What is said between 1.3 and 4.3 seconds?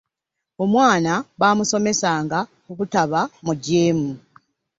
baamusomesanga obutaba mugyemu.